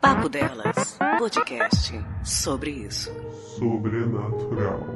[0.00, 1.92] Papo Delas, podcast
[2.24, 3.10] sobre isso.
[3.58, 4.86] Sobrenatural.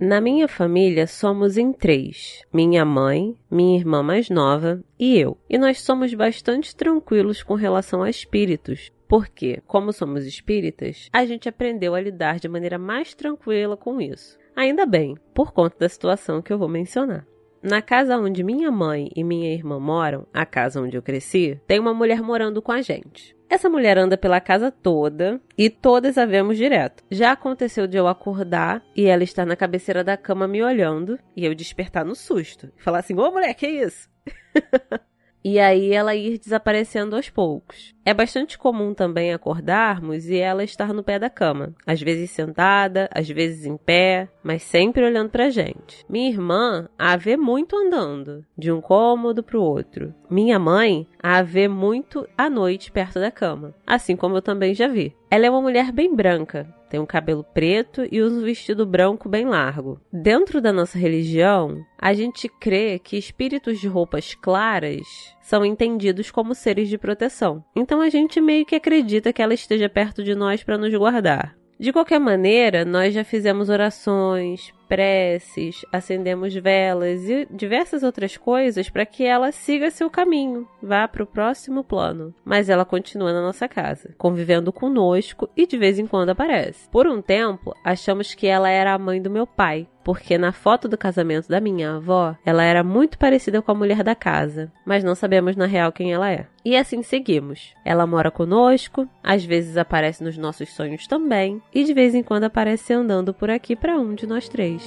[0.00, 5.38] Na minha família somos em três: minha mãe, minha irmã mais nova e eu.
[5.48, 8.90] E nós somos bastante tranquilos com relação a espíritos.
[9.06, 14.36] Porque, como somos espíritas, a gente aprendeu a lidar de maneira mais tranquila com isso.
[14.56, 17.24] Ainda bem, por conta da situação que eu vou mencionar.
[17.62, 21.80] Na casa onde minha mãe e minha irmã moram, a casa onde eu cresci, tem
[21.80, 23.36] uma mulher morando com a gente.
[23.50, 27.02] Essa mulher anda pela casa toda e todas a vemos direto.
[27.10, 31.46] Já aconteceu de eu acordar e ela estar na cabeceira da cama me olhando e
[31.46, 32.70] eu despertar no susto.
[32.78, 34.08] E falar assim: Ô mulher, que isso?
[35.42, 37.94] e aí ela ir desaparecendo aos poucos.
[38.08, 43.06] É bastante comum também acordarmos e ela estar no pé da cama, às vezes sentada,
[43.14, 46.06] às vezes em pé, mas sempre olhando pra gente.
[46.08, 50.14] Minha irmã a vê muito andando, de um cômodo pro outro.
[50.30, 54.88] Minha mãe a vê muito à noite perto da cama, assim como eu também já
[54.88, 55.14] vi.
[55.30, 59.28] Ela é uma mulher bem branca, tem um cabelo preto e usa um vestido branco
[59.28, 60.00] bem largo.
[60.10, 66.54] Dentro da nossa religião, a gente crê que espíritos de roupas claras são entendidos como
[66.54, 67.64] seres de proteção.
[67.74, 71.56] Então a gente meio que acredita que ela esteja perto de nós para nos guardar.
[71.80, 79.04] De qualquer maneira, nós já fizemos orações, preces, acendemos velas e diversas outras coisas para
[79.04, 82.34] que ela siga seu caminho, vá para o próximo plano.
[82.44, 86.88] Mas ela continua na nossa casa, convivendo conosco e de vez em quando aparece.
[86.90, 90.88] Por um tempo, achamos que ela era a mãe do meu pai, porque na foto
[90.88, 95.04] do casamento da minha avó, ela era muito parecida com a mulher da casa, mas
[95.04, 96.46] não sabemos na real quem ela é.
[96.64, 97.74] E assim seguimos.
[97.84, 102.44] Ela mora conosco, às vezes aparece nos nossos sonhos também, e de vez em quando
[102.44, 104.77] aparece andando por aqui para um de nós três.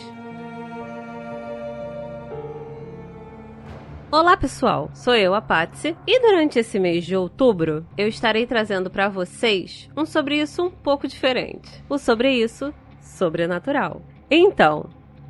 [4.11, 8.89] Olá pessoal, sou eu, a Patsy, e durante esse mês de outubro eu estarei trazendo
[8.89, 11.83] para vocês um sobre isso um pouco diferente.
[11.89, 14.02] O sobre isso sobrenatural.
[14.30, 14.89] Então,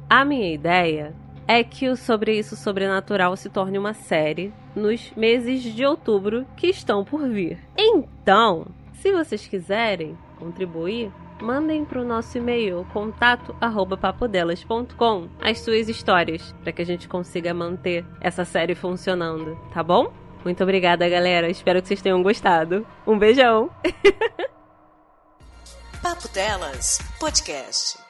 [0.10, 1.16] a minha ideia
[1.48, 6.68] é que o Sobre Isso Sobrenatural se torne uma série nos meses de outubro que
[6.68, 7.60] estão por vir.
[7.78, 16.72] Então, se vocês quiserem contribuir, mandem para o nosso e-mail contato@papodelas.com as suas histórias para
[16.72, 20.14] que a gente consiga manter essa série funcionando, tá bom?
[20.44, 21.50] Muito obrigada, galera.
[21.50, 22.86] Espero que vocês tenham gostado.
[23.06, 23.70] Um beijão.
[26.02, 28.01] Papo Delas, podcast.